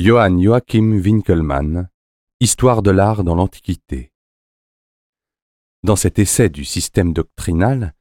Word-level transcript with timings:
Johann 0.00 0.40
Joachim 0.40 0.92
Winkelmann 0.92 1.90
Histoire 2.38 2.82
de 2.82 2.92
l'art 2.92 3.24
dans 3.24 3.34
l'Antiquité. 3.34 4.12
Dans 5.82 5.96
cet 5.96 6.20
essai 6.20 6.50
du 6.50 6.64
système 6.64 7.12
doctrinal, 7.12 7.94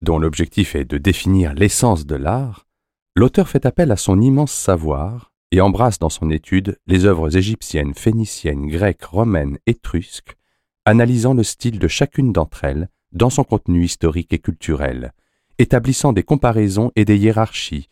dont 0.00 0.18
l'objectif 0.18 0.74
est 0.74 0.86
de 0.86 0.96
définir 0.96 1.52
l'essence 1.52 2.06
de 2.06 2.14
l'art, 2.14 2.66
l'auteur 3.14 3.50
fait 3.50 3.66
appel 3.66 3.92
à 3.92 3.98
son 3.98 4.18
immense 4.18 4.50
savoir 4.50 5.34
et 5.50 5.60
embrasse 5.60 5.98
dans 5.98 6.08
son 6.08 6.30
étude 6.30 6.78
les 6.86 7.04
œuvres 7.04 7.36
égyptiennes, 7.36 7.92
phéniciennes, 7.92 8.68
grecques, 8.68 9.04
romaines, 9.04 9.58
étrusques, 9.66 10.38
analysant 10.86 11.34
le 11.34 11.42
style 11.42 11.78
de 11.78 11.86
chacune 11.86 12.32
d'entre 12.32 12.64
elles 12.64 12.88
dans 13.12 13.28
son 13.28 13.44
contenu 13.44 13.84
historique 13.84 14.32
et 14.32 14.38
culturel, 14.38 15.12
établissant 15.58 16.14
des 16.14 16.22
comparaisons 16.22 16.92
et 16.96 17.04
des 17.04 17.18
hiérarchies, 17.18 17.90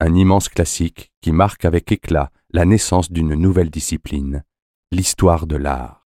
un 0.00 0.14
immense 0.14 0.48
classique 0.48 1.12
qui 1.20 1.30
marque 1.30 1.66
avec 1.66 1.92
éclat 1.92 2.30
la 2.52 2.64
naissance 2.64 3.12
d'une 3.12 3.34
nouvelle 3.34 3.70
discipline, 3.70 4.44
l'histoire 4.90 5.46
de 5.46 5.56
l'art. 5.56 6.08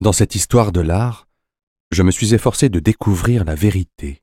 Dans 0.00 0.12
cette 0.12 0.34
histoire 0.34 0.72
de 0.72 0.80
l'art, 0.80 1.26
je 1.90 2.02
me 2.02 2.10
suis 2.10 2.34
efforcé 2.34 2.68
de 2.68 2.78
découvrir 2.78 3.44
la 3.44 3.54
vérité. 3.54 4.22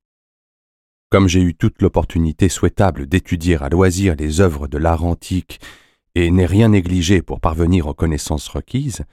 Comme 1.10 1.28
j'ai 1.28 1.42
eu 1.42 1.56
toute 1.56 1.82
l'opportunité 1.82 2.48
souhaitable 2.48 3.06
d'étudier 3.06 3.58
à 3.62 3.70
loisir 3.70 4.16
les 4.16 4.42
œuvres 4.42 4.68
de 4.68 4.78
l'art 4.78 5.04
antique 5.04 5.60
et 6.16 6.32
n'ai 6.32 6.46
rien 6.46 6.70
négligé 6.70 7.22
pour 7.22 7.42
parvenir 7.42 7.88
aux 7.88 7.94
connaissances 7.94 8.48
requises, 8.48 9.04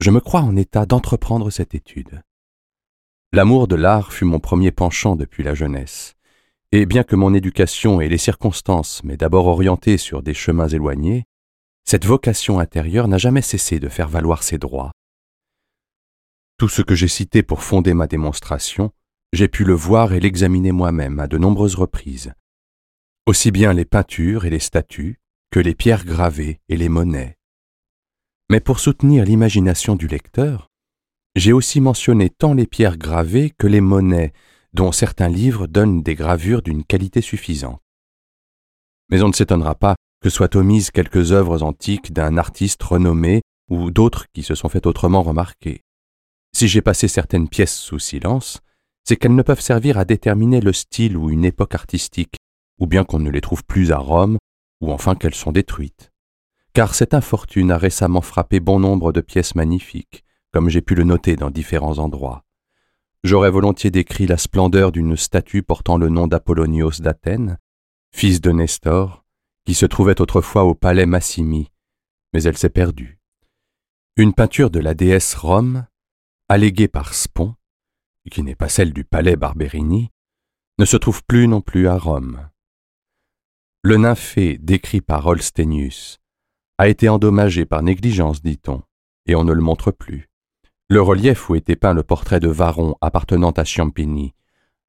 je 0.00 0.10
me 0.10 0.20
crois 0.20 0.40
en 0.40 0.56
état 0.56 0.86
d'entreprendre 0.86 1.50
cette 1.50 1.74
étude. 1.74 2.22
L'amour 3.32 3.68
de 3.68 3.76
l'art 3.76 4.12
fut 4.12 4.24
mon 4.24 4.40
premier 4.40 4.70
penchant 4.70 5.16
depuis 5.16 5.42
la 5.42 5.54
jeunesse, 5.54 6.14
et 6.72 6.86
bien 6.86 7.04
que 7.04 7.16
mon 7.16 7.34
éducation 7.34 8.00
et 8.00 8.08
les 8.08 8.18
circonstances 8.18 9.04
m'aient 9.04 9.18
d'abord 9.18 9.46
orienté 9.46 9.98
sur 9.98 10.22
des 10.22 10.32
chemins 10.32 10.68
éloignés, 10.68 11.24
cette 11.84 12.06
vocation 12.06 12.58
intérieure 12.58 13.08
n'a 13.08 13.18
jamais 13.18 13.42
cessé 13.42 13.78
de 13.78 13.90
faire 13.90 14.08
valoir 14.08 14.42
ses 14.42 14.56
droits. 14.56 14.92
Tout 16.56 16.70
ce 16.70 16.80
que 16.80 16.94
j'ai 16.94 17.08
cité 17.08 17.42
pour 17.42 17.62
fonder 17.62 17.92
ma 17.92 18.06
démonstration, 18.06 18.90
j'ai 19.34 19.48
pu 19.48 19.64
le 19.64 19.74
voir 19.74 20.14
et 20.14 20.20
l'examiner 20.20 20.72
moi-même 20.72 21.20
à 21.20 21.26
de 21.26 21.36
nombreuses 21.36 21.74
reprises. 21.74 22.32
Aussi 23.26 23.50
bien 23.50 23.74
les 23.74 23.84
peintures 23.84 24.46
et 24.46 24.50
les 24.50 24.58
statues 24.58 25.20
que 25.50 25.60
les 25.60 25.74
pierres 25.74 26.06
gravées 26.06 26.60
et 26.70 26.76
les 26.76 26.88
monnaies. 26.88 27.36
Mais 28.48 28.60
pour 28.60 28.80
soutenir 28.80 29.24
l'imagination 29.24 29.94
du 29.94 30.06
lecteur, 30.06 30.70
j'ai 31.36 31.52
aussi 31.52 31.80
mentionné 31.80 32.30
tant 32.30 32.54
les 32.54 32.66
pierres 32.66 32.98
gravées 32.98 33.50
que 33.58 33.66
les 33.66 33.80
monnaies 33.80 34.32
dont 34.72 34.92
certains 34.92 35.28
livres 35.28 35.66
donnent 35.66 36.02
des 36.02 36.14
gravures 36.14 36.62
d'une 36.62 36.84
qualité 36.84 37.20
suffisante. 37.20 37.80
Mais 39.10 39.22
on 39.22 39.28
ne 39.28 39.34
s'étonnera 39.34 39.74
pas 39.74 39.96
que 40.22 40.30
soient 40.30 40.56
omises 40.56 40.90
quelques 40.90 41.32
œuvres 41.32 41.62
antiques 41.62 42.12
d'un 42.12 42.38
artiste 42.38 42.82
renommé 42.82 43.42
ou 43.68 43.90
d'autres 43.90 44.26
qui 44.32 44.42
se 44.42 44.54
sont 44.54 44.68
fait 44.68 44.86
autrement 44.86 45.22
remarquer. 45.22 45.82
Si 46.54 46.68
j'ai 46.68 46.82
passé 46.82 47.08
certaines 47.08 47.48
pièces 47.48 47.76
sous 47.76 47.98
silence, 47.98 48.60
c'est 49.04 49.16
qu'elles 49.16 49.34
ne 49.34 49.42
peuvent 49.42 49.60
servir 49.60 49.98
à 49.98 50.04
déterminer 50.04 50.60
le 50.60 50.72
style 50.72 51.16
ou 51.16 51.30
une 51.30 51.44
époque 51.44 51.74
artistique, 51.74 52.36
ou 52.78 52.86
bien 52.86 53.04
qu'on 53.04 53.18
ne 53.18 53.30
les 53.30 53.40
trouve 53.40 53.64
plus 53.64 53.90
à 53.90 53.98
Rome, 53.98 54.38
ou 54.80 54.92
enfin 54.92 55.14
qu'elles 55.14 55.34
sont 55.34 55.52
détruites. 55.52 56.10
Car 56.72 56.94
cette 56.94 57.14
infortune 57.14 57.70
a 57.70 57.78
récemment 57.78 58.20
frappé 58.20 58.60
bon 58.60 58.80
nombre 58.80 59.12
de 59.12 59.20
pièces 59.20 59.54
magnifiques, 59.54 60.24
comme 60.52 60.68
j'ai 60.68 60.82
pu 60.82 60.94
le 60.94 61.04
noter 61.04 61.36
dans 61.36 61.50
différents 61.50 61.98
endroits. 61.98 62.44
J'aurais 63.24 63.50
volontiers 63.50 63.92
décrit 63.92 64.26
la 64.26 64.36
splendeur 64.36 64.90
d'une 64.90 65.16
statue 65.16 65.62
portant 65.62 65.96
le 65.96 66.08
nom 66.08 66.26
d'Apollonios 66.26 67.00
d'Athènes, 67.00 67.58
fils 68.12 68.40
de 68.40 68.50
Nestor, 68.50 69.24
qui 69.64 69.74
se 69.74 69.86
trouvait 69.86 70.20
autrefois 70.20 70.64
au 70.64 70.74
palais 70.74 71.06
Massimi, 71.06 71.70
mais 72.32 72.42
elle 72.42 72.58
s'est 72.58 72.68
perdue. 72.68 73.20
Une 74.16 74.34
peinture 74.34 74.70
de 74.70 74.80
la 74.80 74.94
déesse 74.94 75.34
Rome, 75.34 75.86
alléguée 76.48 76.88
par 76.88 77.14
Spon, 77.14 77.54
qui 78.30 78.42
n'est 78.42 78.56
pas 78.56 78.68
celle 78.68 78.92
du 78.92 79.04
palais 79.04 79.36
Barberini, 79.36 80.10
ne 80.78 80.84
se 80.84 80.96
trouve 80.96 81.22
plus 81.24 81.46
non 81.46 81.60
plus 81.60 81.86
à 81.86 81.96
Rome. 81.96 82.50
Le 83.82 83.98
nymphée 83.98 84.58
décrit 84.58 85.00
par 85.00 85.26
Holstenius 85.26 86.18
a 86.78 86.88
été 86.88 87.08
endommagé 87.08 87.66
par 87.66 87.82
négligence, 87.82 88.42
dit-on, 88.42 88.82
et 89.26 89.36
on 89.36 89.44
ne 89.44 89.52
le 89.52 89.60
montre 89.60 89.92
plus. 89.92 90.31
Le 90.88 91.00
relief 91.00 91.48
où 91.48 91.54
était 91.54 91.76
peint 91.76 91.94
le 91.94 92.02
portrait 92.02 92.40
de 92.40 92.48
Varon 92.48 92.96
appartenant 93.00 93.52
à 93.52 93.64
Champigny 93.64 94.34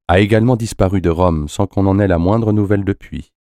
a 0.08 0.20
également 0.20 0.58
disparu 0.58 1.00
de 1.02 1.10
Rome 1.10 1.48
sans 1.48 1.66
qu'on 1.66 1.86
en 1.86 2.00
ait 2.00 2.08
la 2.08 2.18
moindre 2.18 2.52
nouvelle 2.52 2.84
depuis. 2.84 3.32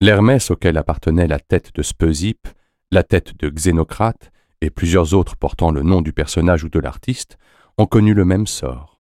L'Hermès 0.00 0.50
auquel 0.50 0.78
appartenait 0.78 1.26
la 1.26 1.38
tête 1.38 1.74
de 1.74 1.82
Speusippe, 1.82 2.48
la 2.90 3.02
tête 3.02 3.38
de 3.38 3.50
Xénocrate 3.50 4.30
et 4.60 4.70
plusieurs 4.70 5.14
autres 5.14 5.36
portant 5.36 5.70
le 5.70 5.82
nom 5.82 6.00
du 6.00 6.12
personnage 6.12 6.64
ou 6.64 6.68
de 6.68 6.80
l'artiste 6.80 7.36
ont 7.78 7.86
connu 7.86 8.14
le 8.14 8.24
même 8.24 8.46
sort. 8.46 9.00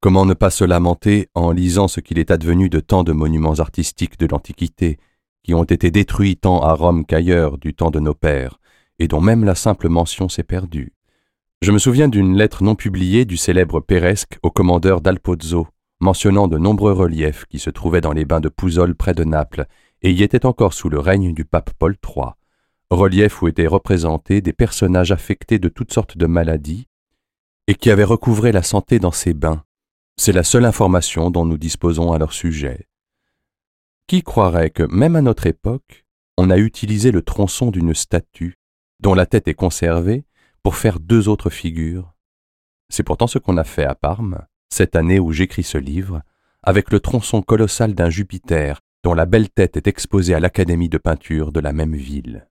Comment 0.00 0.26
ne 0.26 0.34
pas 0.34 0.50
se 0.50 0.64
lamenter 0.64 1.28
en 1.34 1.52
lisant 1.52 1.86
ce 1.86 2.00
qu'il 2.00 2.18
est 2.18 2.32
advenu 2.32 2.68
de 2.68 2.80
tant 2.80 3.04
de 3.04 3.12
monuments 3.12 3.60
artistiques 3.60 4.18
de 4.18 4.26
l'Antiquité 4.26 4.98
qui 5.44 5.54
ont 5.54 5.64
été 5.64 5.90
détruits 5.92 6.36
tant 6.36 6.62
à 6.62 6.72
Rome 6.72 7.06
qu'ailleurs 7.06 7.58
du 7.58 7.74
temps 7.74 7.90
de 7.90 8.00
nos 8.00 8.14
pères, 8.14 8.58
et 8.98 9.06
dont 9.06 9.20
même 9.20 9.44
la 9.44 9.54
simple 9.54 9.88
mention 9.88 10.28
s'est 10.28 10.42
perdue? 10.42 10.92
Je 11.62 11.70
me 11.70 11.78
souviens 11.78 12.08
d'une 12.08 12.36
lettre 12.36 12.64
non 12.64 12.74
publiée 12.74 13.24
du 13.24 13.36
célèbre 13.36 13.78
Péresque 13.78 14.36
au 14.42 14.50
commandeur 14.50 15.00
d'Alpozzo, 15.00 15.68
mentionnant 16.00 16.48
de 16.48 16.58
nombreux 16.58 16.90
reliefs 16.90 17.46
qui 17.46 17.60
se 17.60 17.70
trouvaient 17.70 18.00
dans 18.00 18.10
les 18.10 18.24
bains 18.24 18.40
de 18.40 18.48
Pouzol 18.48 18.96
près 18.96 19.14
de 19.14 19.22
Naples 19.22 19.66
et 20.02 20.10
y 20.10 20.24
étaient 20.24 20.44
encore 20.44 20.72
sous 20.72 20.88
le 20.88 20.98
règne 20.98 21.32
du 21.32 21.44
pape 21.44 21.70
Paul 21.78 21.96
III, 22.04 22.30
reliefs 22.90 23.42
où 23.42 23.46
étaient 23.46 23.68
représentés 23.68 24.40
des 24.40 24.52
personnages 24.52 25.12
affectés 25.12 25.60
de 25.60 25.68
toutes 25.68 25.92
sortes 25.92 26.18
de 26.18 26.26
maladies 26.26 26.88
et 27.68 27.76
qui 27.76 27.92
avaient 27.92 28.02
recouvré 28.02 28.50
la 28.50 28.64
santé 28.64 28.98
dans 28.98 29.12
ces 29.12 29.32
bains. 29.32 29.62
C'est 30.16 30.32
la 30.32 30.42
seule 30.42 30.64
information 30.64 31.30
dont 31.30 31.44
nous 31.44 31.58
disposons 31.58 32.10
à 32.10 32.18
leur 32.18 32.32
sujet. 32.32 32.88
Qui 34.08 34.24
croirait 34.24 34.70
que, 34.70 34.82
même 34.82 35.14
à 35.14 35.22
notre 35.22 35.46
époque, 35.46 36.06
on 36.36 36.50
a 36.50 36.58
utilisé 36.58 37.12
le 37.12 37.22
tronçon 37.22 37.70
d'une 37.70 37.94
statue, 37.94 38.58
dont 38.98 39.14
la 39.14 39.26
tête 39.26 39.46
est 39.46 39.54
conservée, 39.54 40.24
pour 40.62 40.76
faire 40.76 41.00
deux 41.00 41.28
autres 41.28 41.50
figures. 41.50 42.14
C'est 42.88 43.02
pourtant 43.02 43.26
ce 43.26 43.38
qu'on 43.38 43.56
a 43.56 43.64
fait 43.64 43.84
à 43.84 43.94
Parme, 43.94 44.46
cette 44.68 44.96
année 44.96 45.18
où 45.18 45.32
j'écris 45.32 45.62
ce 45.62 45.78
livre, 45.78 46.22
avec 46.62 46.90
le 46.90 47.00
tronçon 47.00 47.42
colossal 47.42 47.94
d'un 47.94 48.10
Jupiter 48.10 48.80
dont 49.02 49.14
la 49.14 49.26
belle 49.26 49.50
tête 49.50 49.76
est 49.76 49.88
exposée 49.88 50.34
à 50.34 50.40
l'Académie 50.40 50.88
de 50.88 50.98
peinture 50.98 51.50
de 51.50 51.60
la 51.60 51.72
même 51.72 51.96
ville. 51.96 52.48